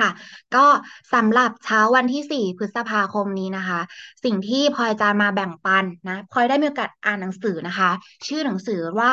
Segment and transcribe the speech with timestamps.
[0.00, 0.10] ค่ะ
[0.54, 0.66] ก็
[1.14, 3.80] สำหรับเช้าวันที่สี่พฤษภาคมนี้นะคะ
[4.24, 7.90] สิ่งที่พลอยจะมาแบ่งปันนะพลอยได้มีโอกาสอ่านหนังสือนะคะ
[8.26, 9.12] ชื่อหนังสือว่า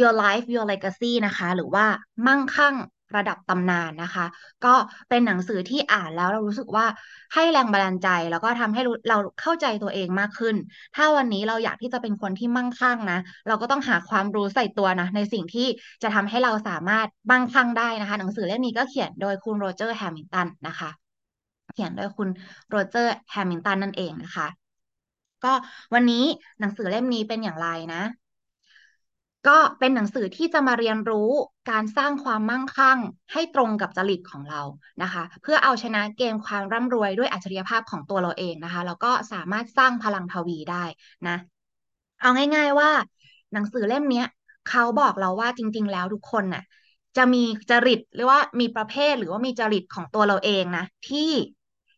[0.00, 1.86] Your Life Your Legacy นะคะ หรือว่า
[2.26, 2.74] มั่งคั่ง
[3.16, 4.26] ระดับตำนานนะคะ
[4.64, 4.74] ก็
[5.08, 6.86] เป็นหนังสือที่อ่านแล้วเรารู้สึกว่า
[7.34, 10.56] ให้แรงบันดาลใจ แล้วก็ทำให้เราเข้าใจตัวเองมากขึ้น
[10.94, 15.66] ถ้าวันนี้เราอยากที่จะเป็นคนที่มั่งคั่งนะ เราก็ต้องหาความรู้ใส่ตัวนะ ในสิ่งที่
[16.02, 20.90] จะทำให้เราสามารถมั่งคั่งได้นะคะ หนังสือเล่มนี้ก็เขียนโดยคุณโรเจอร์แฮมิลตันนะคะ
[21.74, 22.28] เขียนโดยคุณ
[22.70, 24.46] โรเจอร์แฮมิลตันนั่นเองนะคะ
[25.44, 25.52] ก็
[25.94, 26.24] วันนี้
[26.60, 28.02] หนังสือเล่มนี้เป็นอย่างไรนะ
[29.48, 31.30] ก็เป็นหนังสือที่จะมาเรียนรู้
[31.70, 32.98] การสร้างความมั่งคั่ง
[33.32, 34.62] ให้ตรงกับจริตของเรา
[35.02, 40.84] นะคะ เพื่อเอาชนะเกมความร่ำรวยด้วยอัจฉริยภาพของตัวเราเองนะคะ แล้วก็สามารถสร้างพลังทวีได้
[41.28, 41.36] นะ
[42.20, 42.90] เอาง่าย ๆว่า
[43.52, 44.24] หนังสือเล่มนี้
[44.70, 46.62] เขาบอกเราว่าจริง ๆ แล้วทุกคนน่ะ
[47.16, 51.30] จะมีจริตหรือว่ามีประเภทหรือว่ามีจริตของตัวเราเองนะที่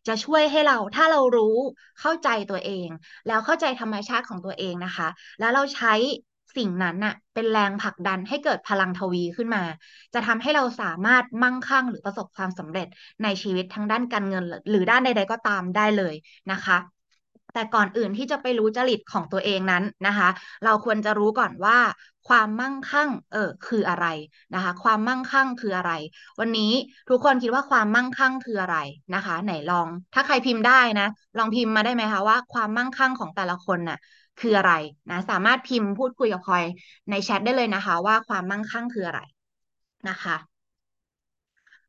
[0.08, 1.56] จะช่วยให้เราถ้าเรารู้
[2.00, 2.88] เข้าใจตัวเอง
[3.26, 5.08] แล้วเข้าใจธรรมชาติของตัวเองนะคะ
[5.40, 5.94] แล้วเราใช้
[6.56, 9.62] สิ่งนั้นน่ะ เป็นแรงผลักดันให้เกิดพลังทวีขึ้นมา
[10.14, 12.86] จะทำให้เราสามารถมั่งคั่งหรือประสบความสำเร็จ
[13.22, 16.14] ในชีวิตทั้งด้านการเงิน หรือด้านใด ๆ ก็ตามได้เลย
[16.52, 16.78] นะคะ
[17.54, 20.28] แต่ก่อนอื่นที่จะไปรู้จริตของตัวเองนั้นนะคะ
[20.64, 21.78] เราควรจะรู้ก่อนว่า
[22.28, 24.06] ความมั่งคั่ง เออคืออะไร
[24.54, 25.92] นะคะ ความมั่งคั่งคืออะไร
[26.40, 26.72] วันนี้
[27.08, 28.76] ทุกคนคิดว่าความมั่งคั่งคืออะไร
[29.14, 31.06] นะคะ ไหนลอง ถ้าใครพิมพ์ได้นะ
[31.38, 33.98] ลองพิมพ์มาได้ไหมคะว่า ความมั่งคั่งของแต่ละคนน่ะ
[34.38, 34.72] คืออะไร
[35.10, 36.64] นะสามารถพิมพ์พูดคุยกับพลอย
[37.10, 39.20] ในแชทได้เลยนะคะ ว่าความมั่งคั่งคืออะไร
[40.08, 40.36] นะคะ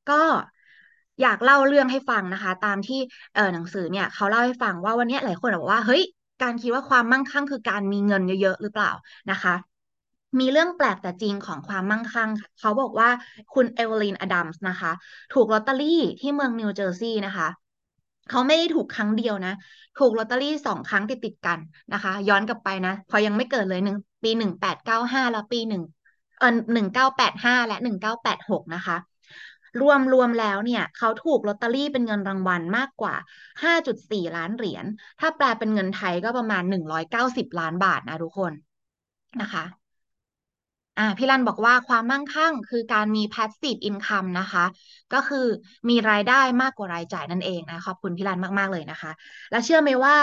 [0.10, 0.14] ก็
[1.22, 3.00] อยากเล่าเรื่องให้ฟังนะคะ ตามที่
[3.34, 6.04] เออหนังสือเนี่ยเขาเล่าให้ฟังว่าวันนี้หลายคนบอกว่าเฮ้ย
[6.42, 8.92] การคิดว่าความมั่งคั่งคือการมีเงินเยอะๆหรือเปล่า
[9.32, 9.56] นะคะ
[10.40, 13.10] มีเรื่องแปลกแต่จริงของความมั่งคั่ง เขาบอกว่า
[13.54, 14.92] คุณเอเวอรีนอดัมส์นะคะ
[15.34, 17.48] ถูกลอตเตอรี่ที่เมืองนิวเจอร์ซีย์นะคะ
[18.30, 19.54] เขาไม่ได้ถูกครั้งเดียวนะ
[19.98, 21.60] ถูกลอตเตอรี่สองครั้งติดติดกัน
[21.94, 25.84] นะคะ ย้อนกลับไปนะ พลอยยังไม่เกิดเลยหนึ่งปีหนึ่งแปดเก้าห้าแล้วปีหนึ่ง
[26.40, 28.98] เออหนึ่งเก้าแปดห้าและหนึ่งเก้าแปดหกนะคะ
[29.82, 33.16] รวมรวมแล้วเนี่ย เขาถูกลอตเตอรี่เป็นเงินรางวัลมากกว่า
[33.64, 34.86] 5.4ล้านเหรียญ
[35.20, 38.54] ถ้าแปลเป็นเงินไทยก็ประมาณ190ล้านบาทนะทุกคน
[39.42, 39.64] นะคะ
[40.98, 44.66] อ่าพี่รันบอกว่าความมั่งคั่งคือการมี passive income นะคะ
[45.14, 45.46] ก็คือ
[45.90, 49.12] มีรายได้มากกว่ารายจ่ายนั่นเองนะขอบคุณพี่รันมาก ๆ เลยนะคะ
[49.52, 50.16] แล้วเชื่อไหมว่า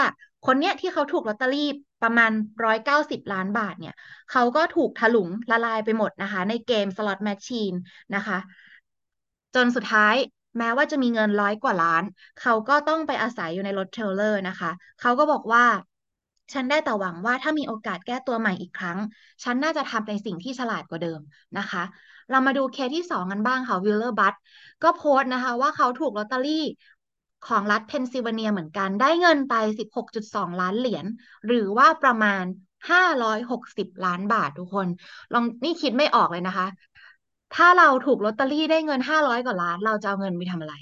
[0.45, 1.69] คนเนี้ยที่เขาถูกลอตเตอรี่
[2.03, 2.31] ประมาณ
[2.65, 3.95] ร้อยเก้าสิบล้านบาทเนี่ย
[4.31, 7.77] เขาก็ถูกถลุงละลายไปหมดนะคะ ในเกม slot machine
[8.15, 8.37] นะคะ
[9.55, 10.15] จนสุดท้าย
[10.57, 12.03] แม้ว่าจะมีเงินร้อยกว่าล้าน
[12.41, 14.71] เขาก็ต้องไปอาศัยอยู่ในรถเทรลเลอร์นะคะ
[15.01, 15.63] เขาก็บอกว่า
[16.53, 18.97] ฉันได้แต่หวังว่าถ้ามีโอกาสแก้ตัวใหม่อีกครั้ง
[19.43, 21.19] ฉันน่าจะทำในสิ่งที่ฉลาดกว่าเดิม
[21.57, 21.83] นะคะ
[22.29, 24.33] เรามาดูเคสที่สองกันบ้างค่ะวิลเลียมบัด
[24.83, 26.63] ก็โพสต์นะคะว่าเขาถูกลอตเตอรี่
[27.47, 31.05] ของรัฐเพนซิลเวเนียเหมือนกันได้เงินไป 16.2 ล้านเหรียญ
[31.47, 32.43] หรือว่าประมาณ
[32.89, 34.87] 560 ล้านบาททุกคน
[35.33, 36.67] ลองนี่คิดไม่ออกเลยนะคะ
[37.55, 40.75] ถ้าเราถูกลอตเตอรี่ได้เงิน 500 กว่าล้าน เราจะเอาเงินไปทำอะไร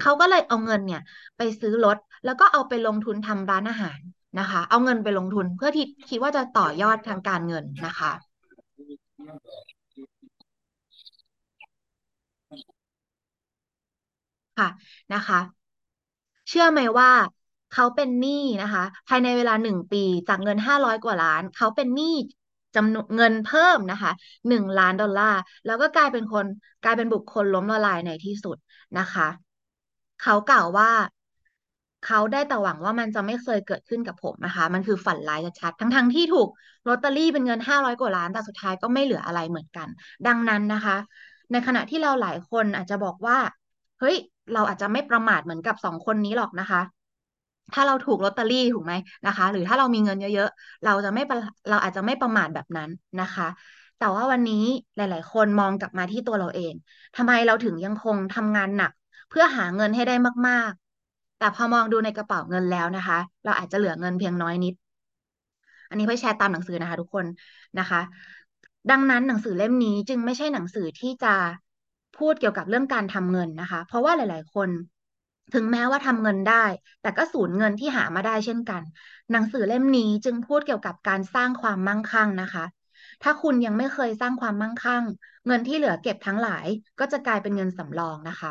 [0.00, 1.00] เขาก็เลยเอาเงินเนี่ย
[1.36, 3.98] ไปซื้อรถแล้วก็เอาไปลงทุนทำร้านอาหาร
[4.38, 8.12] นะคะ เอาเงินไปลงทุนเพื่อที่คิดว่าจะต่อยอดทางการเงินนะคะ
[14.56, 14.68] ค่ะ
[15.12, 15.38] นะคะ
[16.48, 17.10] เชื่อไหมว่า
[17.70, 22.14] เขาเป็นหนี้นะคะ ภายในเวลาหนึ่งปีจากเงินห้าร้อยกว่าล้าน เขาเป็นหนี้
[22.74, 24.12] จำนวนเงินเพิ่มนะคะ
[24.48, 26.46] หนึ่งล้านดอลลาร์ แล้วก็กลายเป็นคน
[26.82, 28.56] กลายเป็นบุคคลล้มละลายในที่สุด
[28.98, 29.28] นะคะ
[30.22, 30.90] เขากล่าวว่า
[32.06, 36.48] เขาได้แต่หวังว่ามันจะไม่เคยเกิดขึ้นกับผมนะคะ มันคือฝันร้ายชัดๆ ทั้งๆ ที่ถูก
[36.88, 39.88] ลอตเตอรี่เป็นเงินห้าร้อยกว่าล้าน แต่สุดท้ายก็ไม่เหลืออะไรเหมือนกัน
[40.26, 40.96] ดังนั้นนะคะ
[41.52, 43.38] ในขณะที่เราหลายคนอาจจะบอกว่า
[44.00, 44.16] เฮ้ย
[44.52, 46.80] เราอาจจะไม่ประมาทเหมือนกับสองคนนี้หรอกนะคะ
[47.72, 48.92] ถ้าเราถูกลอตเตอรี่ถูกไหม
[49.26, 51.22] นะคะ หรือถ้าเรามีเงินเยอะๆ เราจะไม่
[51.70, 53.48] เราอาจจะไม่ประมาทแบบนั้นนะคะ
[53.98, 54.64] แต่ว่าวันนี้
[54.96, 56.74] หลาย ๆ คนมองกลับมาที่ตัวเราเอง
[57.16, 58.92] ทำไมเราถึงยังคงทำงานหนัก
[59.28, 60.14] เพื่อหาเงินให้ได้
[60.48, 60.72] มาก
[61.38, 64.74] แต่พอมองดูในกระเป๋าเงินแล้วนะคะ เราอาจจะเหลือเงินเพียงน้อยนิด
[65.88, 67.26] อันนี้เพื่อแชร์ตามหนังสือนะคะ ทุกคน
[67.78, 68.00] นะคะ
[68.90, 71.34] ดังนั้นหนังสือเล่มนี้จึงไม่ใช่หนังสือที่จะ
[72.18, 74.68] พูดเกี่ยวกับเรื่องการทำเงินนะคะ เพราะว่าหลาย ๆ คน
[75.54, 76.64] ถึงแม้ว่าทำเงินได้
[77.02, 78.82] แต่ก็สูญเงินที่หามาได้เช่นกัน
[79.32, 82.64] หนังสือเล่มนี้จึงพูดเกี่ยวกับการสร้างความมั่งคั่งนะคะ
[83.22, 85.04] ถ้าคุณยังไม่เคยสร้างความมั่งคั่ง
[85.46, 86.66] เงินที่เหลือเก็บทั้งหลาย
[86.98, 88.42] ก็จะกลายเป็นเงินสำรองนะค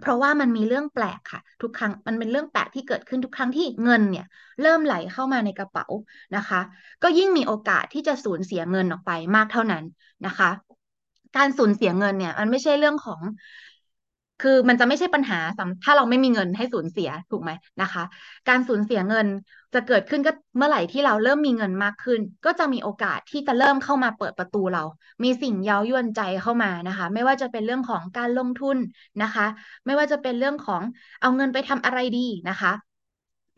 [0.00, 4.24] เพราะว่ามันมีเรื่องแปลกค่ะ ทุกครั้งมันเป็นเรื่องแปลกที่เกิดขึ้นทุกครั้งที่เงินเนี่ย
[4.60, 5.86] เริ่มไหลเข้ามาในกระเป๋า
[6.36, 6.60] นะคะ
[7.02, 9.84] ก็ยิ่งมีโอกาสที่จะสูญเสียเงินออกไปมากเท่านั้น
[10.26, 10.50] นะคะ
[11.36, 13.20] การสูญเสียเงินเนี่ย มันไม่ใช่เรื่องของ
[14.44, 17.50] คือมันจะไม่ใช่ปัญหาสถ้าเราไม่มีเงินให้สูญเสียถูกไหม
[17.82, 18.04] นะคะ
[18.48, 19.26] การสูญเสียเงิน
[19.74, 24.84] จะเกิดขึ้นก็เมื่อไหร่ที่เราเริ่มมีเงินมากขึ้น ก็จะมีโอกาสที่จะเริ่มเข้ามาเปิดประตูเรา
[25.24, 28.76] มีสิ่งเย้ายวนใจเข้ามานะคะ ไม่ว่าจะเป็นเรื่องของการลงทุน
[29.22, 29.46] นะคะ
[29.86, 30.82] ไม่ว่าจะเป็นเรื่องของ
[31.20, 32.72] เอาเงินไปทำอะไรดีนะคะ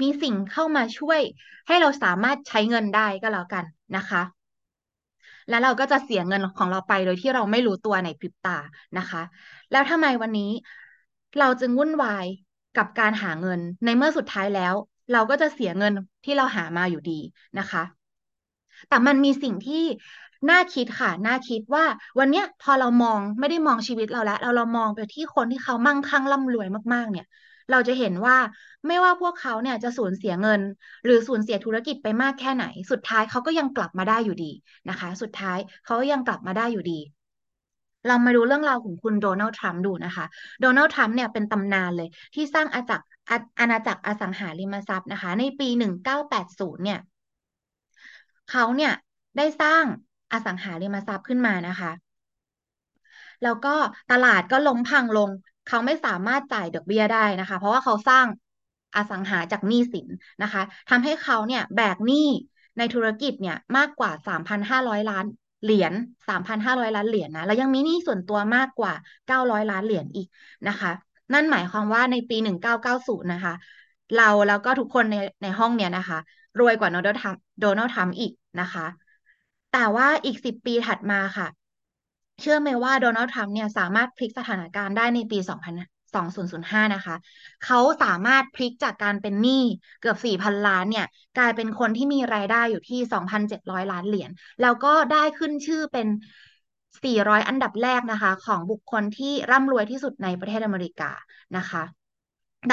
[0.02, 1.20] มีสิ่งเข้ามาช่วย
[1.66, 3.64] ให้เราสามารถใช้เงินได้ก็แล้วกัน
[3.96, 4.35] นะคะ
[5.48, 8.58] แล้วเราก็จะเสียเงินของเราไปโดยที่เราไม่รู้ตัวในพริบตา
[8.98, 9.22] นะคะ
[9.70, 10.50] แล้วทำไมวันนี้
[11.38, 12.26] เราจึงวุ่นวาย
[12.74, 14.74] กับการหาเงินในเมื่อสุดท้ายแล้ว
[15.12, 15.92] เราก็จะเสียเงิน
[16.24, 17.20] ที่เราหามาอยู่ดี
[17.58, 17.82] นะคะ
[18.88, 19.84] แต่มันมีสิ่งที่
[20.50, 21.84] น่าคิดค่ะ น่าคิดว่า
[22.18, 27.26] วันเนี้ยพอเรามองไม่ได้มองชีวิตเราแล้วเราเรามองไปที่คนที่เขามั่งคั่งร่ำรวยมากๆ เนี่ย
[27.70, 28.36] เราจะเห็นว่า
[28.86, 30.60] ไม่ว่าพวกเขาเนี่ยจะสูญเสียเงิน
[31.04, 34.52] หรือสูญเสียธุรกิจไปมากแค่ไหน สุดท้ายเขาก็ยังกลับมาได้อยู่ดี
[34.88, 37.00] นะคะ สุดท้ายเขาก็ยังกลับมาได้อยู่ดี
[38.06, 40.24] เรามาดูเรื่องราวของคุณโดนัลด์ทรัมป์ดูนะคะ
[40.60, 43.04] โดนัลด์ทรัมป์เนี่ยเป็นตำนานเลยที่สร้างอาณาจักร
[43.60, 47.00] อาณาจักรอสังหาริมทรัพย์นะคะ ในปีหนึ่งเก้าแปดศูนย์เนี่ย
[48.50, 48.92] เขาเนี่ย
[49.36, 49.84] ได้สร้าง
[50.32, 51.90] อสังหาริมทรัพย์ขึ้นมานะคะ
[53.42, 53.74] แล้วก็
[54.10, 55.30] ตลาดก็ล้มพังลง
[55.68, 58.26] เขาไม่สามารถจ่ายดอกเบี้ยได้นะคะ เพราะว่าเขาสร้าง
[58.96, 60.08] อสังหาจากหนี้สิน
[60.42, 62.28] นะคะทำให้เขาเนี่ยแบกหนี้
[62.78, 65.24] ในธุรกิจเนี่ยมากกว่า 3,500 ล้าน
[65.64, 65.92] เหรียญ
[66.28, 68.92] 3,500 ล้านเหรียญนะ แล้วยังมีหนี้ส่วนตัวมากกว่า
[69.26, 70.28] 900 ล้านเหรียญอีก
[70.68, 70.90] นะคะ
[71.32, 72.36] นั่นหมายความว่าในปี
[72.84, 73.54] 1990 นะคะ
[74.16, 76.18] เราแล้วก็ทุกคนในในห้องเนี่ยนะคะ
[76.60, 78.86] รวยกว่าโดนัลด์ทรัมป์โดนัลด์ทรัมป์อีกนะคะ
[79.72, 81.46] แต่ว่าอีกสิบปีถัดมาค่ะ
[82.40, 85.76] เชื่อไหมว่าโดนัลด์ทรัมป์เนี่ยสามารถพลิกสถานการณ์ได้ในปี2000
[86.14, 87.16] 2005 นะคะ
[87.64, 89.62] เขาสามารถพลิกจากการเป็นหนี้
[90.00, 91.06] เกือบ 4,000 ล้านเนี่ย
[91.38, 94.30] กลายเป็นคนที่มีรายได้อยู่ที่ 2,700 ล้านเหรียญ
[94.62, 96.06] แล้วก็ได้ขึ้นชื่อเป็น
[97.04, 101.10] 400 อันดับแรกนะคะ ของบุคคลที่ร่ำรวยที่สุดในประเทศอเมริกา
[101.56, 101.82] นะคะ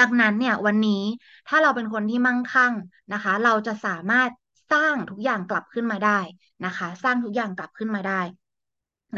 [0.00, 1.02] ดังนั้นเนี่ยวันนี้
[1.48, 2.72] ถ้าเราเป็นคนที่มั่งคั่ง
[3.12, 4.30] นะคะ เราจะสามารถ
[4.72, 6.18] สร้างทุกอย่างกลับขึ้นมาได้
[6.66, 8.20] นะคะ สร้างทุกอย่างกลับขึ้นมาได้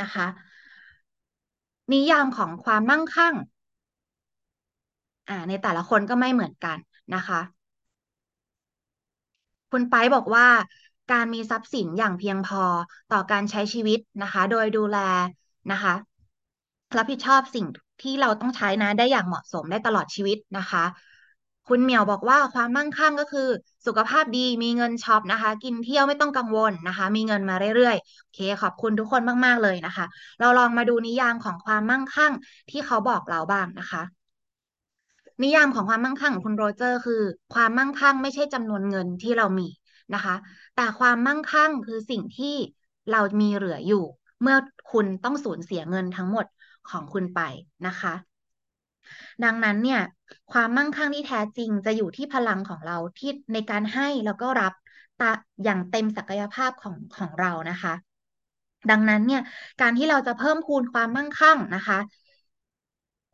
[0.03, 0.27] นะคะ
[1.93, 3.35] นิยามของความมั่งคั่ง
[5.29, 6.79] อ่าในแต่ละคนก็ไม่เหมือนกัน
[7.15, 7.41] นะคะ
[9.71, 10.47] คุณไปบอกว่า
[11.13, 12.63] การมีทรัพย์สินอย่างเพียงพอ
[13.13, 14.99] ต่อการใช้ชีวิตนะคะ โดยดูแล
[15.73, 15.95] นะคะ
[16.97, 17.67] รับผิดชอบสิ่ง
[18.03, 20.85] ที่เราต้องใช้นะได้อย่างเหมาะสมได้ตลอดชีวิตนะคะ
[21.69, 23.49] คุณเหมียวบอกว่าความมั่งคั่งก็คือ
[23.87, 30.07] สุขภาพดีมีเงินช็อปนะคะ กินเที่ยวไม่ต้องกังวลนะคะ มีเงินมาเรื่อยๆโอเคขอบคุณทุกคนมากๆเลยนะคะ
[30.41, 32.33] เราลองมาดูนิยามของความมั่งคั่ง
[32.71, 34.03] ที่เขาบอกเราบ้างนะคะ
[35.43, 37.23] นิยามของความมั่งคั่งของคุณโรเจอร์คือ
[37.55, 39.69] ความมั่งคั่งไม่ใช่จำนวนเงินที่เรามี
[40.15, 40.35] นะคะ
[40.75, 42.55] แต่ความมั่งคั่งคือสิ่งที่
[43.11, 44.05] เรามีเหลืออยู่
[44.43, 44.57] เมื่อ
[44.93, 46.47] คุณต้องสูญเสียเงินทั้งหมด
[46.91, 47.41] ของคุณไป
[47.87, 48.13] นะคะ
[49.45, 50.01] ดังนั้นเนี่ย
[50.53, 54.73] ความมั่งคั่งที่แท้จริงจะอยู่ที่พลังของเราที่ในการให้แล้วก็รับ
[55.21, 55.31] ตา
[55.65, 57.95] อย่างเต็มศักยภาพของของเรานะคะ
[58.91, 59.43] ดังนั้นเนี่ย
[59.81, 61.99] การที่เราจะเพิ่มพูนความมั่งคั่งนะคะ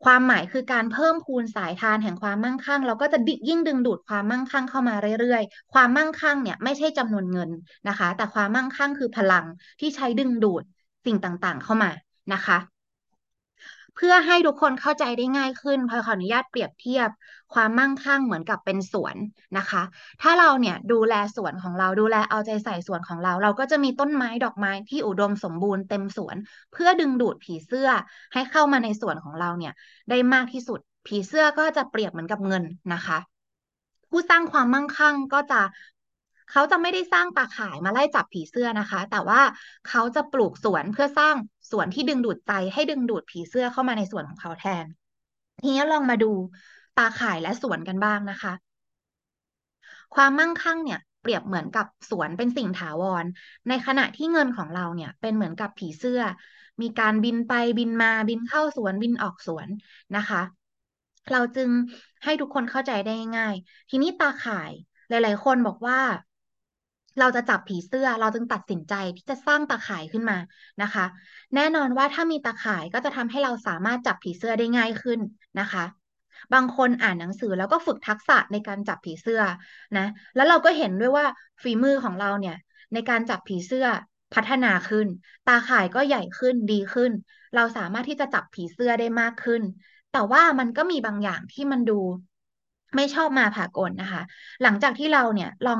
[0.03, 3.19] ความหมายคือการเพิ่มพูนสายทานแห่งความมั่งคั่งเราก็จะ
[3.49, 7.49] ยิ่งดึงดูดความมั่งคั่งเข้ามาเรื่อยๆ ความมั่งคั่งเนี่ยไม่ใช่จำนวนเงิน
[7.87, 9.45] นะคะ แต่ความมั่งคั่งคือพลัง
[9.79, 10.63] ที่ใช้ดึงดูด
[11.05, 11.89] สิ่งต่างๆ เข้ามา
[12.33, 12.57] นะคะ
[13.95, 17.09] เพื่อให้ทุกคนเข้าใจได้ง่ายขึ้นพอขออนุญาตเปรียบเทียบ
[17.53, 19.15] ความมั่งคั่งเหมือนกับเป็นสวน
[19.57, 19.83] นะคะ
[20.21, 26.35] ถ้าเราเนี่ยดูแลสวนของเราดูแลเอาใจใส่สวนของเรา เราก็จะมีต้นไม้ดอกไม้ที่อุดมสมบูรณ์เต็มสวน
[26.73, 27.89] เพื่อดึงดูดผีเสื้อ
[28.33, 29.73] ให้เข้ามาในสวนของเราเนี่ย
[30.09, 33.17] ได้มากที่สุด ผีเสื้อก็จะเปรียบเหมือนกับเงินนะคะ
[34.09, 35.61] ผู้สร้างความมั่งคั่งก็จะ
[36.53, 39.41] เขาจะไม่ได้สร้างตาข่ายมาไล่จับผีเสื้อนะคะ แต่ว่า
[39.89, 41.35] เขาจะปลูกสวนเพื่อสร้าง
[41.71, 44.85] สวนที่ดึงดูดใจ ให้ดึงดูดผีเสื้อเข้ามาในสวนของเขาแทน
[45.61, 46.31] ทีนี้ลองมาดู
[46.97, 48.53] ตาข่ายและสวนกันบ้างนะคะ
[50.15, 53.25] ความมั่งคั่งเนี่ยเปรียบเหมือนกับสวนเป็นสิ่งถาวร
[53.67, 56.21] ในขณะที่เงินของเราเนี่ยเป็นเหมือนกับผีเสื้อ
[56.81, 59.67] มีการบินไปบินมาบินเข้าสวนบินออกสวน
[60.15, 60.41] นะคะ
[61.31, 61.69] เราจึง
[62.23, 63.55] ให้ทุกคนเข้าใจได้ง่าย
[63.89, 64.71] ทีนี้ตาข่าย
[65.09, 65.99] หลาย ๆ คนบอกว่า
[67.19, 70.37] เราจะจับผีเสื้อเราจึงตัดสินใจที่จะสร้างตาข่ายขึ้นมา
[70.81, 71.05] นะคะ
[71.55, 75.19] แน่นอนว่าถ้ามีตาข่ายก็จะทำให้เราสามารถจับผีเสื้อได้ง่ายขึ้น
[75.59, 75.83] นะคะ
[76.53, 79.41] บางคนอ่านหนังสือแล้วก็ฝึกทักษะในการจับผีเสื้อ
[79.97, 80.05] นะ
[80.35, 81.25] แล้วเราก็เห็นด้วยว่า
[81.63, 82.57] ฝีมือของเราเนี่ย
[82.93, 83.85] ในการจับผีเสื้อ
[84.33, 85.07] พัฒนาขึ้น
[85.47, 87.11] ตาข่ายก็ใหญ่ขึ้นดีขึ้น
[87.55, 89.61] เราสามารถที่จะจับผีเสื้อได้มากขึ้น
[90.11, 91.99] แต่ว่ามันก็มีบางอย่างที่มันดู
[92.95, 94.21] ไม่ชอบมาผากลนะคะ
[94.63, 95.79] หลังจากที่เราเนี่ยลอง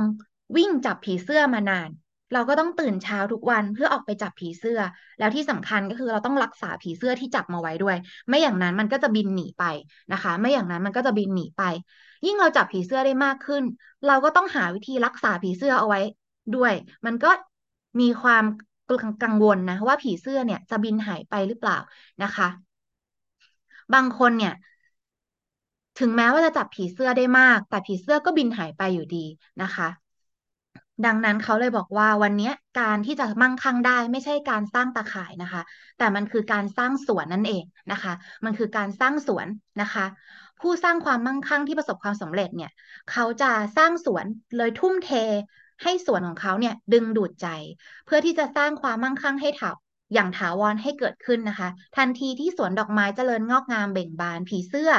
[0.56, 1.90] วิ่งจับผีเสื้อมานาน
[2.34, 4.80] เราก็ต้องตื่นเช้าทุกวันเพื่อออกไปจับผีเสื้อ
[5.20, 7.96] แล้วที่สำคัญก็คือเราต้องรักษาผีเสื้อที่จับมาไว้ด้วย
[8.28, 9.64] ไม่อย่างนั้นมันก็จะบินหนีไป
[10.12, 11.64] นะคะ ไม่อย่างนั้นมันก็จะบินหนีไป
[12.26, 13.64] ยิ่งเราจับผีเสื้อได้มากขึ้น
[14.08, 16.00] เราก็ต้องหาวิธีรักษาผีเสื้อเอาไว้
[16.56, 16.74] ด้วย
[17.06, 17.32] มันก็
[18.00, 18.44] มีความ
[19.24, 21.78] กังวลนะว่าผีเสื้อเนี่ยจะบินหายไปหรือเปล่า
[22.24, 22.48] นะคะ
[23.94, 24.54] บางคนเนี่ย
[26.00, 29.26] ถึงแม้ว่าจะจับผีเสื้อได้มาก แต่ผีเสื้อก็บินหายไปอยู่ดี
[29.62, 29.88] นะคะ
[31.06, 35.62] ดังนั้นเขาเลยบอกว่าวันนี้การที่จะมั่งคั่งได้ไม่ใช่การสร้างตาข่ายนะคะ
[35.98, 38.14] แต่มันคือการสร้างสวนนั่นเองนะคะ
[38.46, 39.48] มันคือการสร้างสวน
[39.82, 40.06] นะคะ
[40.60, 42.72] ผู้สร้างความมั่งคั่งที่ประสบความสำเร็จเนี่ย
[43.12, 44.26] เขาจะสร้างสวน
[44.58, 45.10] เลยทุ่มเท
[45.84, 47.48] ให้สวนของเขาเนี่ยดึงดูดใจ
[48.06, 49.72] เพื่อที่จะสร้างความมั่งคั่งให้ถา
[50.14, 54.92] อย่างถาวรให้เกิดขึ้นนะคะ ทันทีที่สวนดอกไม้เจริญงอกงามเบ่งบานผีเสื้อ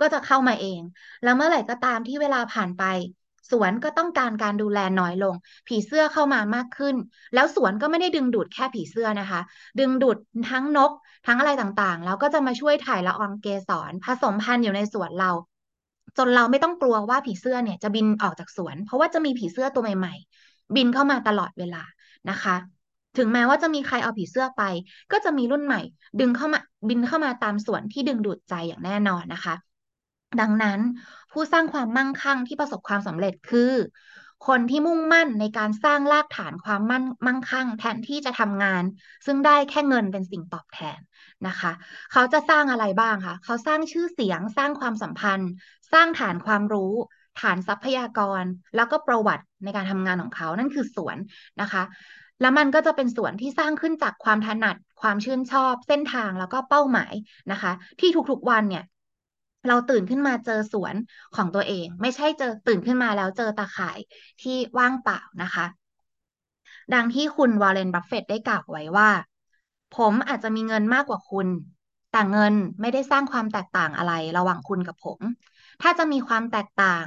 [0.00, 0.80] ก็จะเข้ามาเอง
[1.22, 2.82] แล้วเมื่อไหร่ก็ตามที่เวลาผ่านไป
[3.50, 5.34] สวนก็ต้องการการดูแลน้อยลง
[5.66, 6.96] ผีเสื้อเข้ามามากขึ้น
[7.34, 9.40] แล้วสวนก็ไม่ได้ดึงดูดแค่ผีเสื้อนะคะ
[9.78, 10.16] ดึงดูด
[10.50, 10.90] ทั้งนก
[11.26, 15.30] ทั้งอะไรต่างๆ แล้วก็จะมาช่วยถ่ายละอองเกสรผสมพันธุ์อยู่ในสวนเรา
[16.16, 20.14] จนเราไม่ต้องกลัวว่าผีเสื้อเนี่ยจะบินออกจากสวน เพราะว่าจะมีผีเสื้อตัวใหม่
[20.44, 21.82] ๆ บินเข้ามาตลอดเวลา
[22.30, 22.56] นะคะ
[23.16, 24.62] ถึงแม้ว่าจะมีใครเอาผีเสื้อไป
[25.12, 25.80] ก็จะมีรุ่นใหม่
[26.20, 29.54] ดึงเข้ามาบินเข้ามาตามสวนที่ดึงดูดใจอย่างแน่นอนนะคะ
[30.40, 30.80] ดังนั้น
[31.32, 33.72] ผู้สร้างความมั่งคั่งที่ประสบความสำเร็จคือ
[34.46, 38.82] คนที่มุ่งมั่นในการสร้างรากฐานความมั่นมั่งคั่ง แทนที่จะทำงาน
[39.26, 40.98] ซึ่งได้แค่เงินเป็นสิ่งตอบแทน
[41.48, 41.72] นะคะ
[42.12, 45.50] เขาจะสร้างอะไรบ้างคะเขาสร้างชื่อเสียง สร้างความสัมพันธ์
[45.92, 46.92] สร้างฐานความรู้
[47.40, 48.44] ฐานทรัพยากร
[48.76, 51.16] แล้วก็ประวัติในการทำงานของเขา นั่นคือสวน
[51.60, 51.82] นะคะ
[52.40, 57.12] แล้วมันก็จะเป็นสวนที่สร้างขึ้นจากความถนัด ความชื่นชอบ เส้นทางแล้วก็เป้าหมาย
[57.52, 58.84] นะคะ ที่ทุกๆวันเนี่ย
[59.68, 60.94] เราตื่นขึ้นมาเจอสวน
[61.36, 63.98] ของตัวเอง ไม่ใช่เจอตื่นขึ้นมาแล้วเจอตาข่าย
[64.40, 65.64] ที่ว่างเปล่านะคะ
[66.94, 69.10] ดังที่คุณวอร์เรนบัฟเฟตได้กล่าวไว้ว่า
[69.96, 71.48] ผมอาจจะมีเงินมากกว่าคุณ
[72.12, 75.20] แต่เงินไม่ได้สร้างความแตกต่างอะไรระหว่างคุณกับผม
[75.82, 77.04] ถ้าจะมีความแตกต่าง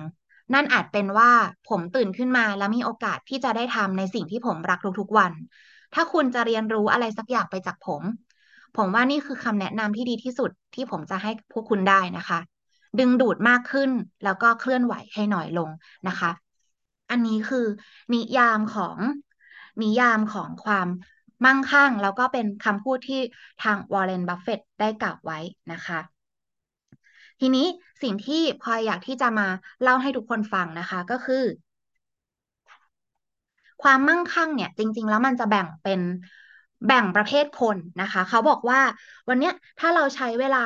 [0.54, 1.32] นั่นอาจเป็นว่า
[1.70, 5.32] ผมตื่นขึ้นมาแล้วมีโอกาสที่จะได้ทำในสิ่งที่ผมรักทุกๆวัน
[5.94, 8.04] ถ้าคุณจะเรียนรู้อะไรสักอย่างไปจากผม
[8.78, 12.40] ผมว่านี่คือคำแนะนำที่ดีที่สุดที่ผมจะให้พวกคุณได้นะคะ
[13.00, 13.92] ดึงดูดมากขึ้น
[14.24, 15.70] แล้วก็เคลื่อนไหวให้น้อยลง
[16.08, 16.32] นะคะ
[17.12, 17.66] อันนี้คือ
[18.14, 18.98] นิยามของ
[19.82, 20.88] นิยามของความ
[21.46, 23.22] มั่งคั่ง แล้วก็เป็นคำพูดที่
[23.64, 25.40] ทางวอร์เรนบัฟเฟตได้กล่าวไว้
[25.72, 26.00] นะคะ
[27.40, 27.68] ทีนี้
[28.02, 29.48] สิ่งที่พลอยอยากที่จะมา
[29.82, 31.44] เล่าให้ทุกคนฟังนะคะ ก็คือ
[33.84, 36.02] ความมั่งคั่งเนี่ย จริง ๆ แล้วมันจะแบ่งเป็น
[36.88, 38.80] แบ่งประเภทคนนะคะ เขาบอกว่า
[39.30, 40.64] วันนี้ถ้าเราใช้เวลา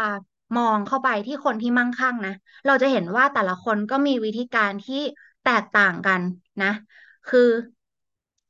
[0.58, 2.34] มองเข้าไปที่คนที่มั่งคั่งนะ
[2.66, 5.02] เราจะเห็นว่าแต่ละคนก็มีวิธีการที่
[5.44, 6.22] แตกต่างกัน
[6.64, 6.72] นะ
[7.30, 7.50] คือ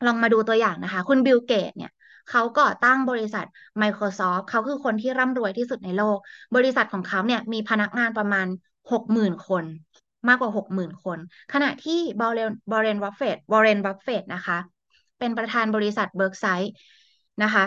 [0.06, 1.92] ลองมาดูตัวอย่างนะคะ คุณบิลเกตส์เนี่ย
[2.30, 3.46] เขาก่อตั้งบริษัท
[3.82, 6.18] Microsoft เขาคือคนที่ร่ำรวยที่สุดในโลก
[6.56, 8.48] บริษัทของเขาเนี่ยมีพนักงานประมาณ
[8.92, 9.66] หกหมื่นคน
[10.28, 11.18] มากกว่าหกหมื่นคน
[11.54, 14.58] ขณะที่วอร์เรนวอร์เรนบัฟเฟตวอร์เรนบัฟเฟตนะคะ
[15.20, 16.74] เป็นประธานบริษัทเบิร์กเชียร์
[17.44, 17.66] นะคะ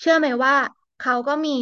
[0.00, 0.54] เชื่อไหมว่า
[1.02, 1.56] เขาก็มี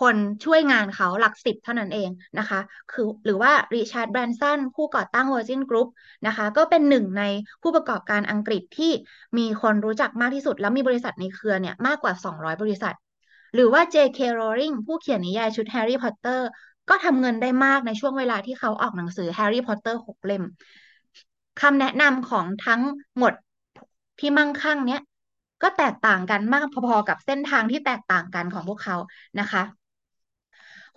[0.00, 2.60] คนช่วยงานเขาหลักสิบเท่านั้นเองนะคะ
[2.92, 5.88] คือหรือว่าริชาร์ดแบรนสันผู้ก่อตั้ง Virgin Group
[6.26, 7.22] นะคะ ก็เป็นหนึ่งใน
[7.62, 8.92] ผู้ประกอบการอังกฤษที่
[9.38, 12.94] มีคนรู้จักมากที่สุด แล้วมีบริษัทในเครือเนี่ยมากกว่า 200 บริษัท
[13.54, 14.18] หรือว่า J.K.
[14.38, 16.46] Rowling ผู้เขียนนิยายชุดแฮร์รี่พอตเตอร์
[16.88, 20.42] ก็ทำเงินได้มากในช่วงเวลาที่เขาออกหนังสือแฮร์รี่พอตเตอร์หกเล่ม
[21.60, 22.82] คำแนะนำของทั้ง
[23.18, 23.32] หมด
[24.18, 25.00] ที่มั่งคั่งเนี้ย
[25.62, 28.96] ก็แตกต่างกันมากพอๆกับเส้นทางที่แตกต่างกันของพวกเขา
[29.40, 29.62] นะคะ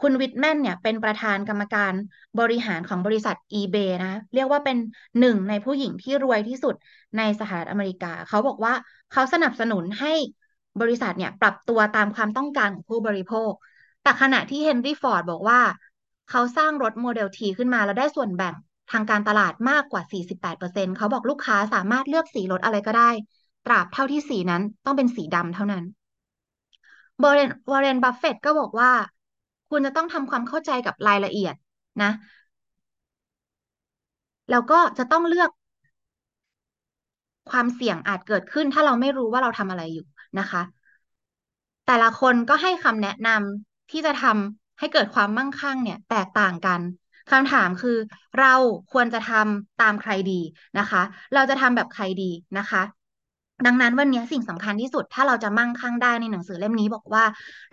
[0.02, 1.94] คุณวิทแมนเนี่ยเป็นประธานกรรมการ
[2.40, 4.78] บริหารของบริษัท eBay นะ เรียกว่าเป็น
[5.20, 6.76] หนึ่งในผู้หญิงที่รวยที่สุด
[7.18, 8.74] ในสหรัฐอเมริกา เขาบอกว่า
[9.12, 10.14] เขาสนับสนุนให้
[10.82, 13.52] บริษัทเนี่ยปรับตัวตามความต้องการของผู้บริโภค
[14.04, 15.60] แต่ขณะที่เฮนรี่ฟอร์ดบอกว่า
[16.30, 18.54] เขาสร้างรถโมเดลทีขึ้นมาแล้วได้ส่วนแบ่ง
[18.92, 23.10] ทางการตลาดมากกว่า 48%เขาบอกลูกค้าสามารถเลือกสีรถอะไรก็ได้
[23.66, 25.84] ตราบเท่าที่สีนั้นต้องเป็นสีดำเท่านั้น
[27.22, 28.92] วอร์เรนวอร์เรน บัฟเฟตก็บอกว่า
[29.78, 31.56] คุณจะต้องทำความเข้าใจกับรายละเอียด
[32.02, 32.12] นะ
[34.50, 35.50] แล้วก็จะต้องเลือก
[37.50, 40.06] ความเสี่ยงอาจเกิดขึ้น ถ้าเราไม่รู้ว่าเราทำอะไรอยู่
[40.40, 40.62] นะคะ
[41.86, 46.82] แต่ละคนก็ให้คำแนะนำที่จะทำให้เกิดความมั่งคั่งเนี่ย แตกต่างกัน
[47.32, 47.98] คำถามคือ
[48.40, 48.54] เรา
[48.92, 50.42] ควรจะทำตามใครดี
[50.78, 51.02] นะคะ
[51.34, 52.82] เราจะทำแบบใครดีนะคะ
[53.66, 57.24] ดังนั้นวันนี้สิ่งสำคัญที่สุด ถ้าเราจะมั่งคั่งได้ในหนังสือเล่มนี้บอกว่า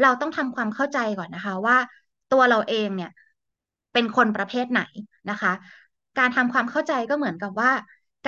[0.02, 1.76] เราต้องทำความเข้าใจก่อนนะคะ ว่า
[2.32, 3.10] ตัวเราเองเนี่ย
[3.92, 4.82] เป็นคนประเภทไหน
[5.30, 5.52] นะคะ
[6.18, 7.70] การทำความเข้าใจก็เหมือนกับว่า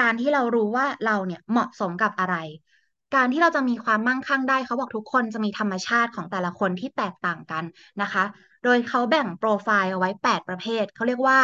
[0.01, 2.37] การที่เรารู้ว่าเราเนี่ยเหมาะสมกับอะไร
[3.15, 7.65] การที่เราจะมีความมั่งคั่งได้เขาบอกทุกคนจะมีธรรมชาติของแต่ละคนที่แตกต่างกัน
[8.03, 8.25] นะคะ
[8.65, 11.39] โดยเขาแบ่งโปรไฟล์เอาไว้ 8 ประเภทเขาเรียกว่า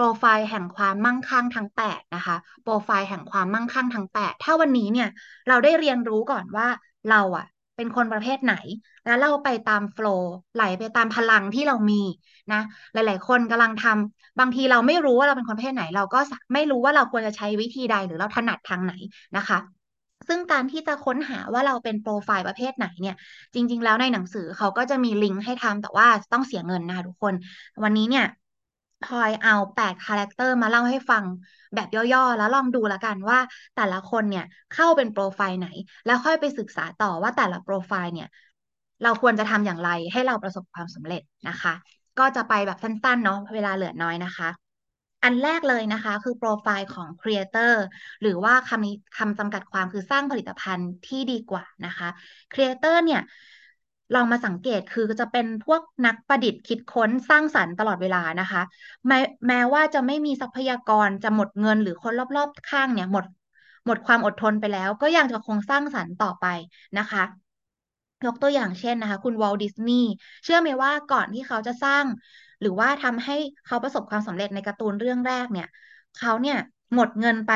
[0.00, 5.08] รไฟล์แห่งความมั่งคั่งทั้ง8นะคะ โปรไฟล์แห่งความมั่งคั่งทั้ง 8 ถ้าวันนี้เนี่ย
[5.48, 6.68] เราได้เรียนรู้ก่อนว่า
[7.10, 8.54] เราอะเป็นคนประเภทไหน
[9.06, 12.02] แล้วเราไปตามโฟล์ไหลไปตามพลังที่เรามี
[12.52, 12.60] นะ
[12.92, 16.20] หลาย ๆ คนกำลังทำบางทีเราไม่รู้ว่าเราเป็นคนประเภทไหน เราก็
[16.54, 18.92] ไม่รู้ว่าเราควรจะใช้วิธีใดหรือเราถนัดทางไหน
[19.36, 19.58] นะคะ
[20.28, 23.16] ซึ่งการที่จะค้นหาว่าเราเป็นโปรไฟล์ประเภทไหนเนี่ย
[23.54, 27.34] จริง ๆ แล้วในหนังสือเขาก็จะมีลิงก์ให้ทำแต่ว่าต้องเสียเงินนะคะทุกคน
[27.84, 28.24] วันนี้เนี่ย
[29.00, 31.24] พลอยเอาแปด character มาเล่าให้ฟัง
[31.74, 33.38] แบบย่อๆ แล้วลองดูแล้วกันว่า
[33.76, 35.66] แต่ละคนเนี่ยเข้าเป็นโปรไฟล์ไหน
[36.06, 38.28] แล้วค่อยไปศึกษาต่อว่าแต่ละโปรไฟล์เนี่ย
[39.02, 41.74] เราควรจะทำอย่างไรให้เราประสบความสำเร็จนะคะ
[42.18, 44.48] ก็จะไปแบบสั้นๆ เนาะเวลาเหลือน้อยนะคะ
[45.24, 47.72] อันแรกเลยนะคะ คือโปรไฟล์ของ Creator
[48.22, 52.08] หรือว่าคำนี้คำจำกัดความคือสร้างผลิตภัณฑ์ที่ดีกว่านะคะ
[52.52, 53.20] Creator เนี่ย
[54.14, 58.62] ลองมาสังเกตคือจะเป็นพวกนักประดิษฐ์คิดค้นสร้างสรรค์ตลอดเวลานะคะ
[59.06, 63.24] แม้แม้ว่าจะไม่มีทรัพยากรจะหมดเงินหรือคนรอบๆ ข้างเนี่ยหมด
[63.86, 66.46] หมดความอดทนไปแล้ว ก็ยังจะคงสร้างสรรค์ต่อไป
[66.98, 67.22] นะคะ
[68.26, 70.08] ยกตัวอย่างเช่นนะคะ คุณวอลดิสนีย์
[70.44, 72.04] เชื่อไหมว่าก่อนที่เขาจะสร้าง
[72.60, 73.36] หรือว่าทำให้
[73.66, 75.68] เขาประสบความสำเร็จในการ์ตูนเรื่องแรกเนี่ย
[76.18, 76.58] เขาเนี่ย
[76.94, 77.52] หมดเงินไป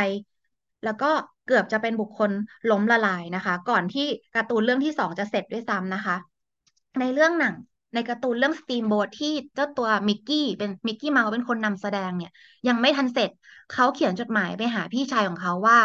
[0.84, 1.10] แล้วก็
[1.46, 2.30] เกือบจะเป็นบุคคล
[2.70, 6.16] ล้มละลายนะคะ ก่อนที่การ์ตูนเรื่องที่สองจะเสร็จด้วยซ้ำนะคะ
[7.00, 7.54] ในเรื่องหนัง
[7.94, 12.32] ในการ์ตูนเรื่อง Steamboat ที่เจ้าตัวมิกกี้เป็นมิกกี้เมาส์เป็นคนนำแสดงเนี่ย
[12.68, 13.30] ยังไม่ทันเสร็จ
[13.72, 15.78] เขาเขียนจดหมายไปหาพี่ชายของเขาว่า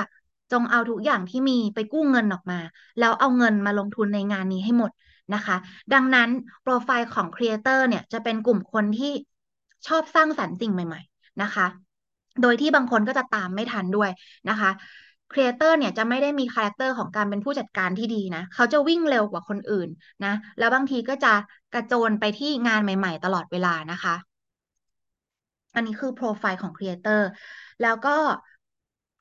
[0.51, 2.59] จงเอาทุกอย่างที่มีไปกู้เงินออกมา
[2.99, 4.91] แล้วเอาเงินมาลงทุนในงานนี้ให้หมด
[5.33, 5.55] นะคะ
[5.93, 6.29] ดังนั้น
[6.61, 9.11] โปรไฟล์ของ creator เนี่ยจะเป็นกลุ่มคนที่
[9.87, 11.65] ชอบสร้างสรรค์สิ่งใหม่ ๆ นะคะ
[12.41, 14.09] โดยที่บางคนก็จะตามไม่ทันด้วย
[14.49, 14.69] นะคะ
[15.31, 19.89] creator เนี่ยจะไม่ได้มี character ของการเป็นผู้จัดการที่ดีนะ เขาจะวิ่งเร็วกว่าคนอื่น
[20.25, 21.33] นะ แล้วบางทีก็จะ
[21.73, 24.15] กระโจนไปที่งานใหม่ ๆ ตลอดเวลานะคะ
[25.75, 27.27] อันนี้คือโปรไฟล์ของ creator
[27.81, 28.15] แล้วก็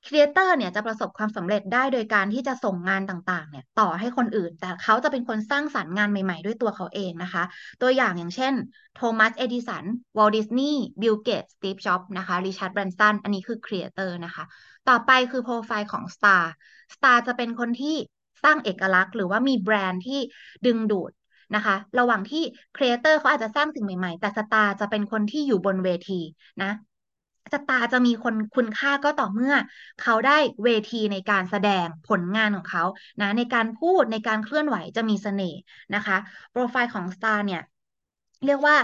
[0.07, 7.42] creator เนี่ยจะประสบความสำเร็จได้โดยการที่จะส่งงานต่างๆ เนี่ยต่อให้คนอื่น แต่เขาจะเป็นคนสร้างสรรค์งานใหม่ๆ ด้วยตัวเขาเองนะคะ
[7.83, 8.54] ตัวอย่างอย่างเช่น
[8.94, 9.85] โทมัสเอดิสัน
[10.18, 14.44] วอลดิสนีย์บิลเกตสตีฟจ็อบนะคะริชาร์ดแบรนสันอันนี้คือ creator นะคะ
[14.88, 16.42] ต่อไปคือโปรไฟล์ของ Star
[16.94, 17.96] Star จะเป็นคนที่
[18.44, 20.20] สร้างเอกลักษณ์ หรือว่ามีแบรนด์ที่
[20.66, 21.12] ดึงดูด
[21.55, 22.42] นะคะ ระหว่างที่
[22.76, 26.20] creator เขาอาจจะสร้างสิ่งใหม่ๆ แต่ star จะเป็นคนที่อยู่บนเวที
[26.62, 26.70] นะ
[27.52, 29.55] star จะมีคนคุณค่าก็ต่อเมื่อ
[30.03, 32.85] เขาได้เวทีในการแสดงผลงานของเขา
[33.20, 35.59] นะในการพูดในการเคลื่อนไหวจะมีเสน่ห์
[35.94, 36.16] นะคะ
[36.51, 37.62] โปรไฟล์ของ star เนี่ย
[38.46, 38.77] เรียกว่า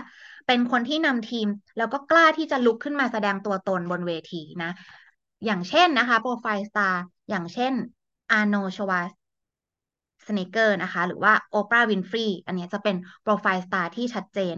[0.47, 4.71] เป็นคนที่นำทีม แล้วก็กล้าที่จะลุกขึ้นมาแสดงตัวตนบนเวทีนะ
[5.45, 7.73] อย่างเช่นนะคะโปรไฟล์ star อย่างเช่น
[8.31, 9.01] อาร์โนชวา
[10.27, 14.57] สเนเกอร์นะคะ หรือว่าโอปราห์วินฟรีอันนี้จะเป็นโปรไฟล์ star ที่ชัดเจน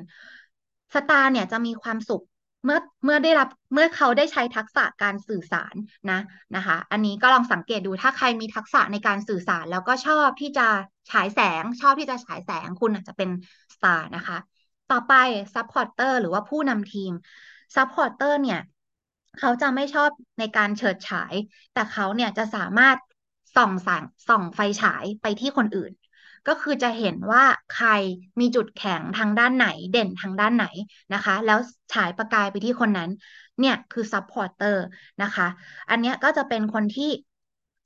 [0.94, 2.24] star เนี่ยจะมีความสุข
[2.64, 5.74] เมื่อเมื่อได้รับเมื่อเขาได้ใช้ทักษะการสื่อสาร
[6.10, 6.20] นะ
[6.56, 10.66] นะคะ อันนี้ก็ลองสังเกตดูถ้าใครมีทักษะในการสื่อสาร แล้วก็ชอบที่จะ
[11.10, 13.30] ฉายแสง ชอบที่จะฉายแสงคุณอาจจะเป็น
[13.74, 14.38] star นะคะ
[14.90, 15.14] ต่อไป
[15.54, 17.12] supporter หรือว่าผู้นำทีม
[17.76, 18.60] supporter เนี่ย
[19.38, 21.34] เขาจะไม่ชอบในการเฉิดฉาย
[21.72, 22.98] แต่เขาเนี่ยจะสามารถ
[23.56, 25.92] ส่องแสงส่องไฟฉายไปที่คนอื่น
[26.48, 27.44] ก็คือจะเห็นว่า
[27.74, 27.88] ใคร
[28.40, 30.66] มีจุดแข็งทางด้านไหนเด่นทางด้านไหน
[31.14, 31.58] นะคะ แล้ว
[31.92, 33.10] ฉายประกายไปที่คนนั้น
[33.60, 34.84] เนี่ยคือ supporter
[35.22, 35.46] นะคะ
[35.90, 37.10] อันนี้ก็จะเป็นคนที่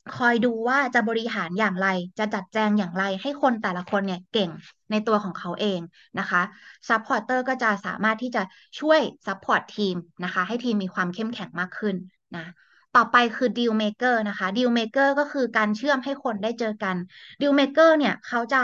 [0.08, 4.50] คอยดูว่าจะบริหารอย่างไร จะจัดแจงอย่างไร ให้คนแต่ละคนเนี่ยเก่ง
[4.90, 5.80] ในตัวของเขาเอง
[6.18, 6.42] นะคะ
[6.88, 8.42] supporter ก็จะสามารถที่จะ
[8.80, 11.96] ช่วย support ทีมนะคะ ให้ทีมมีความเข้มแข็งมากขึ้น
[12.36, 12.46] นะ
[12.96, 16.96] ต่อไปคือ deal maker นะคะ deal maker ก็คือการเชื่อมให้คนได้เจอกัน
[17.40, 18.62] deal maker เนี่ยเขาจะ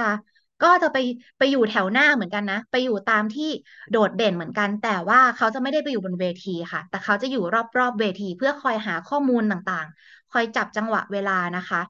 [0.62, 0.97] ก็จะไป
[1.38, 3.51] ไปอยู่แถวหน้าเหมือนกันนะ ไปอยู่ตามที่
[3.90, 7.40] โดดเด่นเหมือนกัน แต่ว่าเขาจะไม่ได้ไปอยู่บนเวทีค่ะ แต่เขาจะอยู่
[7.79, 11.81] รอบๆเวทีเพื่อคอยหาข้อมูลต่างๆ คอยจับจังหวะเวลานะคะ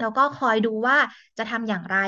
[0.00, 0.96] แล้วก็คอยดูว่า
[1.38, 1.98] จะทำอย่างไร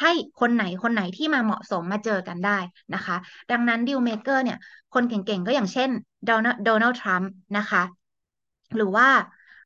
[0.00, 2.58] ให้คนไหนคนไหนที่มาเหมาะสมมาเจอกันได้
[2.94, 3.16] นะคะ
[3.50, 4.58] ดังนั้น deal maker เนี่ย
[4.94, 5.90] คนเก่งๆ ก็อย่างเช่น
[6.24, 7.82] โดนัลด์ทรัมป์นะคะ
[8.76, 9.08] หรือว่า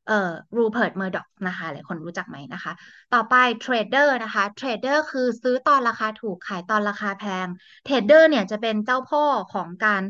[0.06, 2.72] เอ่อรูเพิร์ตเมอร์ด็อกนะคะหลายคนรู้จักไหมนะคะ
[3.14, 7.46] ต่อไป trader นะคะ trader คือซื้อตอนราคาถูกขายตอนราคาแพง
[7.84, 10.02] trader เนี่ยจะเป็นเจ้าพ่อของการ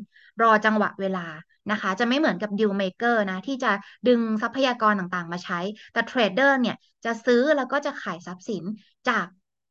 [0.43, 1.27] รอจังหวะเวลา
[1.71, 3.73] นะคะ จะไม่เหมือนกับ deal maker นะ ที่จะ
[4.09, 5.61] ดึงทรัพยากรต่างๆ มาใช้
[5.93, 8.65] แต่ trader เนี่ยจะซื้อแล้วก็จะขายทรัพย์สิน
[9.09, 9.27] จาก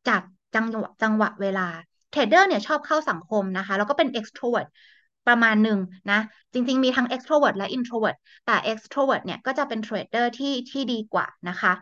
[0.07, 0.21] จาก
[0.55, 1.67] จังหวะจังหวะเวลา
[2.12, 4.67] trader เนี่ยชอบเข้าสังคมนะคะ แล้วก็เป็น extrovert
[5.27, 5.79] ประมาณหนึ่ง
[6.11, 6.19] นะ
[6.53, 11.73] จริง ๆ มีทั้ง extrovert และ introvert แต่ extrovert เนี่ยก็จะเป็น trader ที่ที่ดีกว่านะคะ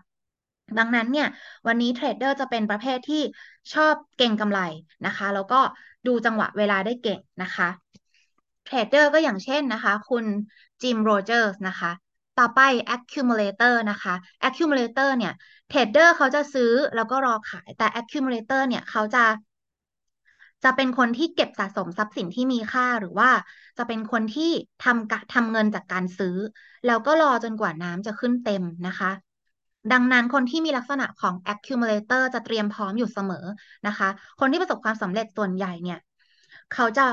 [0.79, 1.27] ดังนั้นเนี่ย
[1.67, 3.21] วันนี้ trader จะเป็นประเภทที่
[3.73, 4.60] ชอบเก็งกำไร
[5.06, 5.60] นะคะ แล้วก็
[6.08, 7.69] ดูจังหวะเวลาได้เก่งนะคะ
[8.65, 10.25] trader ก็อย่างเช่นนะคะ คุณ
[10.82, 11.91] จิมโรเจอร์สนะคะ
[12.39, 12.62] ต่อไป
[12.95, 14.13] accumulator นะคะ
[14.47, 15.34] accumulator เนี่ย
[15.69, 19.23] trader เขาจะซื้อแล้วก็รอขายแต่ accumulator เนี่ยเขาจะ
[20.63, 23.30] จะเป็นคนที่เก็บสะสมทรัพย์สินที่มีค่าหรือว่า
[23.78, 24.52] จะเป็นคนที่
[24.84, 26.36] ทำกะทำเงินจากการซื้อ
[26.86, 29.12] แล้วก็รอจนกว่าน้ำจะขึ้นเต็มนะคะ
[29.91, 33.45] ดังนั้นคนที่มีลักษณะของ accumulator จะเตรียมพร้อมอยู่เสมอ
[33.88, 35.99] นะคะ คนที่ประสบความสำเร็จส่วนใหญ่เนี่ย
[36.73, 37.06] เขาจะ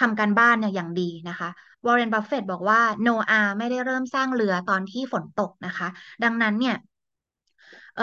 [0.10, 1.48] ำการบ้านเนี่ยอย่างดีนะคะ
[1.86, 5.88] วอร์เรนบัฟเฟตบอกว่าโนอาไม่ได้เริ่มสร้างเรือตอนที่ฝนตกนะคะ
[6.22, 6.76] ดังนั้นเนี่ย
[7.94, 8.02] เอ่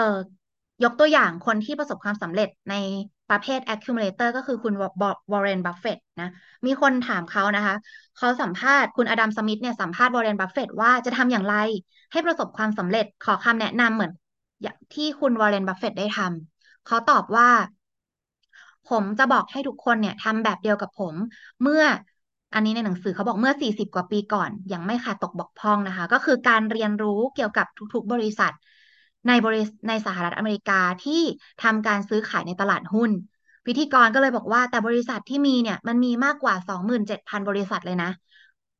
[0.82, 2.74] ยกตัวอย่างคนที่ประสบความสำเร็จใน
[3.30, 4.82] ประเภท accumulator ก็คือคุณว
[5.36, 6.28] อร์เรนบัฟเฟตนะ
[6.66, 7.74] มีคนถามเขานะคะ
[8.16, 11.56] เขาสัมภาษณ์คุณอดัมสมิธเนี่ยสัมภาษณ์วอร์เรนบัฟเฟตว่าจะทำอย่างไร
[12.12, 14.12] ให้ประสบความสำเร็จขอคำแนะนำเหมือน
[14.94, 17.48] ที่คุณวอร์เรนบัฟเฟตได้ทำเขาตอบว่า
[18.84, 21.14] ผมจะบอกให้ทุกคนเนี่ยทำแบบเดียวกับผม
[21.62, 21.82] เมื่อ
[22.54, 28.52] อันนี้ในหนังสือเขาบอกเมื่อ 40 กว่าปีก่อน ยังไม่ขาดตกบกพร่องนะคะ ก็คือการเรียนรู้เกี่ยวกับทุกๆ บริษัท
[29.28, 31.22] ในบริในสหรัฐอเมริกาที่
[31.62, 33.10] ทำการซื้อขายในตลาดหุ้น
[33.66, 38.10] พิธีกรก็เลยบอกว่าแต่บริษัทที่มีเนี่ยมันมีมากกว่า 27,000 บริษัทเลยนะ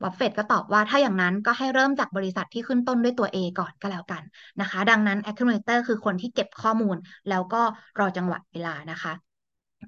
[0.03, 4.23] บัฟเฟตก็ตอบว่าถ้าอย่างนั้นก็ให้เริ่มจากบริษัทที่ขึ้นต้นด้วยตัว A ก่อนก็แล้วกัน
[4.61, 6.97] นะคะ ดังนั้น accumulator คือคนที่เก็บข้อมูล
[7.29, 7.63] แล้วก็
[7.99, 9.13] รอจังหวะเวลานะคะ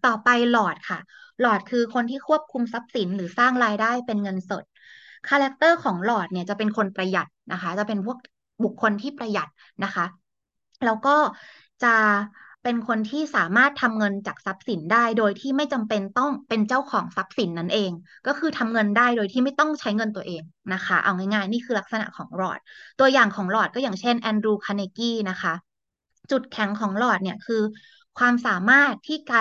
[0.06, 0.98] ต่อไปหลอดค่ะ
[1.40, 4.64] หลอดคือคนที่ควบคุมทรัพย์สินหรือสร้างรายได้เป็นเงินสด
[5.28, 8.18] character ของหลอดเนี่ยจะเป็นคนประหยัดนะคะ จะเป็นพวก
[8.64, 9.48] บุคคลที่ประหยัด
[9.84, 10.04] นะคะ
[10.84, 11.16] แล้วก็
[11.82, 11.94] จะ
[12.62, 17.90] เป็นคนที่สามารถทำเงินจากทรัพย์สินได้ โดยที่ไม่จำเป็นต้องเป็นเจ้าของทรัพย์สินนั่นเอง
[18.26, 22.58] ก็คือทำเงินได้โดยที่ไม่ต้องใช้เงินตัวเองนะคะ เอาง่ายๆ นี่คือลักษณะของหลอด
[23.00, 25.54] ตัวอย่างของหลอดก็อย่างเช่น Andrew Carnegie นะคะ
[26.30, 27.62] จุดแข็งของหลอดเนี่ยคือ
[28.18, 29.40] ความสามารถที่จะ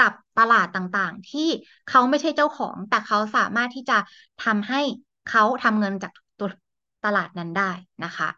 [0.00, 1.48] จับตลาดต่างๆ ที่
[1.90, 3.98] เขาไม่ใช่เจ้าของ แต่เขาสามารถที่จะ
[4.44, 4.80] ทำให้
[5.30, 6.48] เขาทำเงินจากตัว
[7.04, 7.70] ตลาดนั้นได้
[8.04, 8.28] นะคะ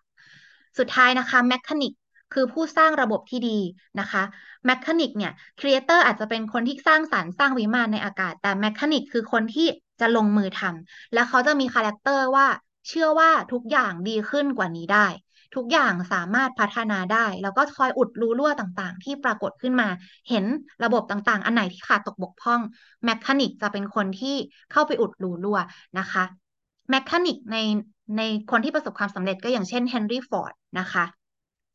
[0.79, 1.93] สุดท้ายนะคะ Mechanic
[2.33, 3.59] คือผู้สร้างระบบที่ดี
[4.01, 4.23] นะคะ
[4.67, 9.67] Mechanic เนี่ย Creator อาจจะเป็นคนที่สร้างสรรค์สร้างวิมานในอากาศ แต่ Mechanic คือคนที่
[10.01, 12.47] จะลงมือทำและเขาจะมี character ว่า
[12.89, 15.07] เชื่อว่าทุกอย่างดีขึ้นกว่านี้ได้
[15.55, 19.89] ทุกอย่างสามารถพัฒนาได้ แล้วก็คอยอุดรูรั่วต่างๆ ที่ปรากฏขึ้นมา
[20.29, 20.45] เห็น
[20.85, 22.61] ระบบต่างๆ อันไหนที่ขาดตกบกพร่อง
[23.05, 24.37] Mechanic จะเป็นคนที่
[24.73, 25.59] เข้าไปอุดรูรั่ว
[25.99, 26.25] นะคะ
[26.91, 27.57] Mechanic ใน
[28.17, 31.05] ในคนที่ประสบความสำเร็จก็อย่างเช่น Henry Ford นะคะ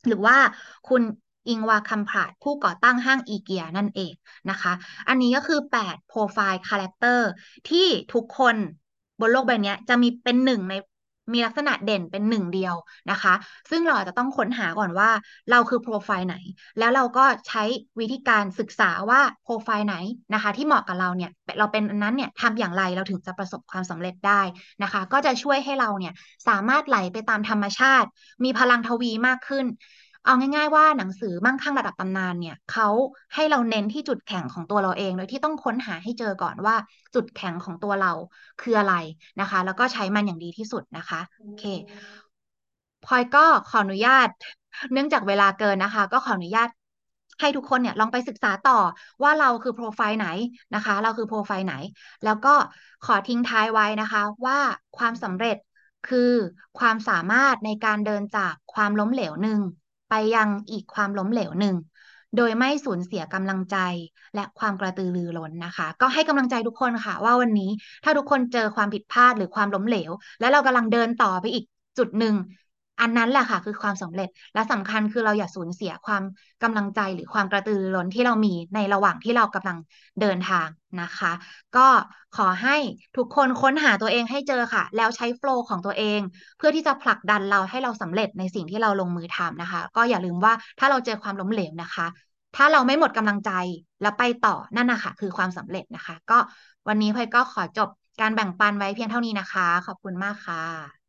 [0.07, 0.37] หรือว่า
[0.85, 1.01] คุณ
[1.47, 4.13] Ingvar Kamprad ผู้ก่อตั้งห้างอีเกียนั่นเอง
[4.49, 4.73] นะคะ
[5.07, 7.27] อันนี้ก็คือ 8 profile character
[7.69, 8.55] ที่ทุกคน
[9.19, 10.73] บนโลกใบนี้จะมีเป็นหนึ่งใน
[11.33, 12.75] มีลักษณะเด่นเป็นหนึ่งเดียว
[13.11, 13.33] นะคะ
[13.69, 15.09] ซึ่งเราอาจจะต้องค้นหาก่อนว่า
[15.51, 16.35] เราคือโปรไฟล์ไหน
[16.79, 17.63] แล้วเราก็ใช้
[17.99, 19.95] วิธีการศึกษาว่าโปรไฟล์ไหน
[20.33, 24.41] นะคะ ที่เหมาะกับเราเนี่ยเราเป็นอันนั้นเนี่ยทำอย่างไรเราถึงจะประสบความสำเร็จได้
[24.83, 26.13] นะคะ ก็จะช่วยให้เราเนี่ย
[26.47, 28.07] สามารถไหลไปตามธรรมชาติ
[28.43, 29.65] มีพลังทวีมากขึ้น
[30.23, 32.87] เอาง่าย ๆ ว่าหนังสือมั่งคั่งระดับตำนานเนี่ยเขา
[33.35, 36.75] ให้เราเน้นที่จุดแข็งของตัวเราเอง โดยที่ต้องค้นหาให้เจอก่อนว่า
[37.13, 38.11] จุดแข็งของตัวเรา
[38.61, 38.93] คืออะไร
[39.39, 41.63] นะคะ แล้วก็ใช้มันอย่างดีที่สุดนะคะ โอเค
[43.05, 44.29] พลอยก็ขออนุญาต
[44.93, 46.69] เนื่องจากเวลาเกินนะคะ ก็ขออนุญาต
[47.39, 48.79] ให้ทุกคนเนี่ยลองไปศึกษาต่อ
[49.23, 50.27] ว่าเราคือโปรไฟล์ไหน
[50.75, 51.75] นะคะ เราคือโปรไฟล์ไหน
[52.23, 52.53] แล้วก็
[53.05, 54.59] ขอทิ้งท้ายไว้นะคะ ว่า
[54.97, 55.57] ความสำเร็จ
[56.07, 56.31] คือ
[56.79, 59.59] ความสามารถในการเดินจากความล้มเหลวหนึ่ง
[60.11, 61.75] ไปยังอีกความล้มเหลวหนึ่ง
[62.35, 63.77] โดยไม่สูญเสียกำลังใจ
[64.35, 67.69] และความกระตือรือร้นนะคะ ก็ให้กำลังใจทุกคนค่ะ ว่าวันนี้
[68.03, 71.65] ถ้าทุกคนเจอความผิดพลาดหรือความล้มเหลว แล้วเรากำลังเดินต่อไปอีก
[71.97, 72.35] จุดหนึ่ง
[73.01, 76.23] อันนั้นแหละค่ะ คือความสำเร็จและสำคัญคือเราอย่าสูญเสียความ
[76.63, 79.77] กำลังใจหรือความกระตือรือร้นที่เรามีในระหว่างที่เรากำลัง
[80.21, 80.67] เดินทาง
[81.01, 81.31] นะคะ
[81.77, 81.87] ก็
[82.37, 82.75] ขอให้
[83.17, 86.19] ทุกคนค้นหาตัวเองให้เจอค่ะ แล้วใช้โฟล์ของตัวเอง
[86.57, 92.07] เพื่อที่จะผลักดันเราให้เราสำเร็จในสิ่งที่เราลงมือทำนะคะ ก็อย่าลืมว่าถ้าเราเจอความล้มเหลวนะคะ
[92.55, 93.51] ถ้าเราไม่หมดกำลังใจ
[94.01, 96.37] แล้วไปต่อนั่นนะคะคือความสำเร็จนะคะ ก็
[96.87, 97.89] วันนี้พลอยก็ขอจบ
[98.21, 101.00] การแบ่งปันไว้เพียงเท่านี้นะคะ ขอบคุณมากค่ะ